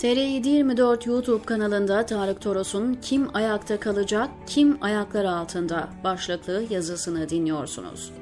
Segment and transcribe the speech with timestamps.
[0.00, 8.12] TR724 YouTube kanalında Tarık Toros'un Kim Ayakta Kalacak, Kim Ayaklar Altında başlıklı yazısını dinliyorsunuz.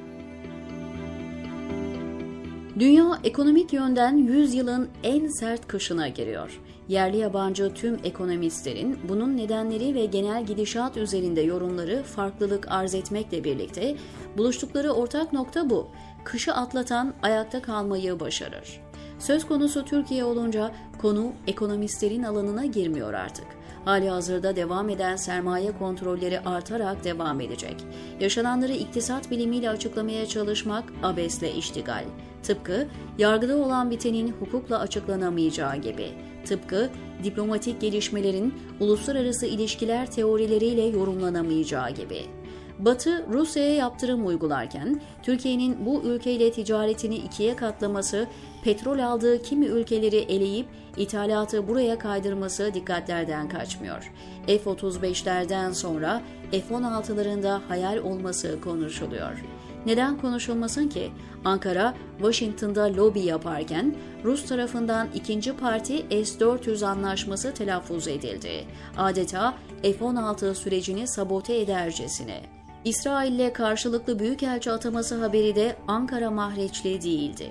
[2.79, 6.61] Dünya ekonomik yönden 100 yılın en sert kışına giriyor.
[6.89, 13.97] Yerli yabancı tüm ekonomistlerin bunun nedenleri ve genel gidişat üzerinde yorumları farklılık arz etmekle birlikte
[14.37, 15.89] buluştukları ortak nokta bu.
[16.25, 18.88] Kışı atlatan ayakta kalmayı başarır.
[19.19, 23.47] Söz konusu Türkiye olunca konu ekonomistlerin alanına girmiyor artık.
[23.85, 27.77] Hali hazırda devam eden sermaye kontrolleri artarak devam edecek.
[28.21, 32.05] Yaşananları iktisat bilimiyle açıklamaya çalışmak abesle iştigal.
[32.43, 32.87] Tıpkı
[33.19, 36.09] yargıda olan bitenin hukukla açıklanamayacağı gibi.
[36.45, 36.91] Tıpkı
[37.25, 42.38] diplomatik gelişmelerin uluslararası ilişkiler teorileriyle yorumlanamayacağı gibi.
[42.79, 48.27] Batı Rusya'ya yaptırım uygularken Türkiye'nin bu ülkeyle ticaretini ikiye katlaması,
[48.65, 54.13] petrol aldığı kimi ülkeleri eleyip ithalatı buraya kaydırması dikkatlerden kaçmıyor.
[54.47, 59.45] F-35'lerden sonra F-16'ların hayal olması konuşuluyor.
[59.87, 61.11] Neden konuşulmasın ki?
[61.45, 68.65] Ankara, Washington'da lobi yaparken Rus tarafından ikinci parti S-400 anlaşması telaffuz edildi.
[68.97, 72.58] Adeta F-16 sürecini sabote edercesine.
[72.85, 77.51] İsrail'le karşılıklı büyükelçi ataması haberi de Ankara mahreçli değildi.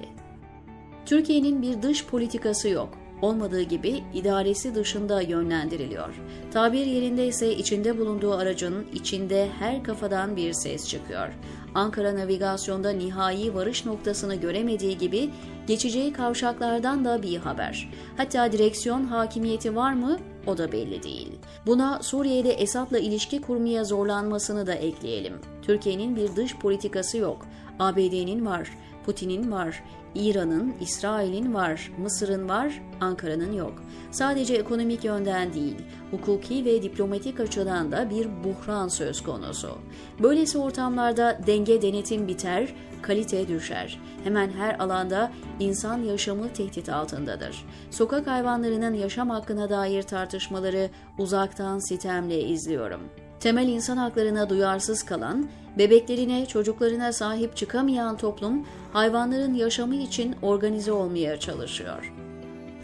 [1.06, 3.06] Türkiye'nin bir dış politikası yok.
[3.22, 6.22] Olmadığı gibi idaresi dışında yönlendiriliyor.
[6.52, 11.28] Tabir yerinde ise içinde bulunduğu aracın içinde her kafadan bir ses çıkıyor.
[11.76, 15.30] Ankara navigasyonda nihai varış noktasını göremediği gibi
[15.68, 17.90] geçeceği kavşaklardan da bir haber.
[18.18, 20.20] Hatta direksiyon hakimiyeti var mı?
[20.48, 21.32] O da belli değil.
[21.66, 25.34] Buna Suriye'de Esad'la ilişki kurmaya zorlanmasını da ekleyelim.
[25.62, 27.45] Türkiye'nin bir dış politikası yok.
[27.80, 28.70] ABD'nin var,
[29.08, 29.83] Putin'in var,
[30.16, 33.83] İran'ın, İsrail'in var, Mısır'ın var, Ankara'nın yok.
[34.11, 35.75] Sadece ekonomik yönden değil,
[36.11, 39.77] hukuki ve diplomatik açıdan da bir buhran söz konusu.
[40.23, 43.99] Böylesi ortamlarda denge denetim biter, kalite düşer.
[44.23, 47.65] Hemen her alanda insan yaşamı tehdit altındadır.
[47.92, 53.02] Sokak hayvanlarının yaşam hakkına dair tartışmaları uzaktan sitemle izliyorum
[53.39, 61.39] temel insan haklarına duyarsız kalan, bebeklerine, çocuklarına sahip çıkamayan toplum hayvanların yaşamı için organize olmaya
[61.39, 62.14] çalışıyor.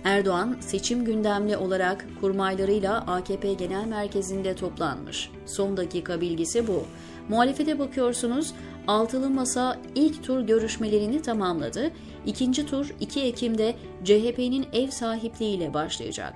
[0.03, 5.31] Erdoğan seçim gündemli olarak kurmaylarıyla AKP Genel Merkezi'nde toplanmış.
[5.45, 6.83] Son dakika bilgisi bu.
[7.29, 8.53] Muhalefete bakıyorsunuz,
[8.87, 11.91] Altılı Masa ilk tur görüşmelerini tamamladı.
[12.25, 16.33] İkinci tur 2 Ekim'de CHP'nin ev sahipliğiyle başlayacak.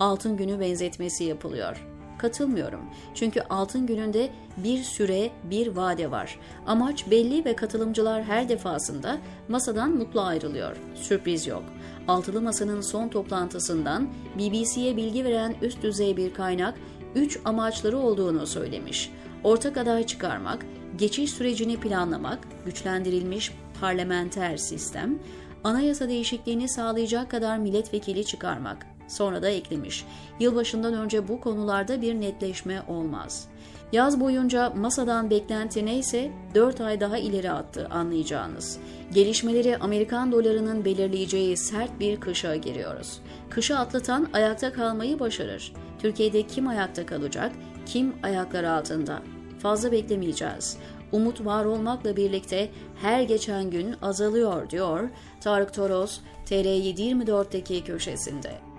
[0.00, 1.89] Altın günü benzetmesi yapılıyor
[2.20, 2.80] katılmıyorum.
[3.14, 6.38] Çünkü altın gününde bir süre, bir vade var.
[6.66, 10.76] Amaç belli ve katılımcılar her defasında masadan mutlu ayrılıyor.
[10.94, 11.62] Sürpriz yok.
[12.08, 16.74] Altılı Masa'nın son toplantısından BBC'ye bilgi veren üst düzey bir kaynak
[17.14, 19.10] üç amaçları olduğunu söylemiş.
[19.44, 20.66] Ortak aday çıkarmak,
[20.98, 25.18] geçiş sürecini planlamak, güçlendirilmiş parlamenter sistem,
[25.64, 30.04] anayasa değişikliğini sağlayacak kadar milletvekili çıkarmak, Sonra da eklemiş.
[30.40, 33.48] Yılbaşından önce bu konularda bir netleşme olmaz.
[33.92, 38.78] Yaz boyunca masadan beklenti neyse 4 ay daha ileri attı anlayacağınız.
[39.14, 43.20] Gelişmeleri Amerikan dolarının belirleyeceği sert bir kışa giriyoruz.
[43.50, 45.72] Kışı atlatan ayakta kalmayı başarır.
[45.98, 47.52] Türkiye'de kim ayakta kalacak,
[47.86, 49.22] kim ayaklar altında?
[49.58, 50.76] Fazla beklemeyeceğiz.
[51.12, 52.70] Umut var olmakla birlikte
[53.02, 55.08] her geçen gün azalıyor diyor
[55.40, 58.69] Tarık Toros TR724'deki köşesinde.